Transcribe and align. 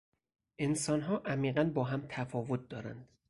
انسانها 0.59 1.17
عمیقا 1.25 1.63
با 1.63 1.83
هم 1.83 2.05
تفاوت 2.09 2.69
دارند. 2.69 3.07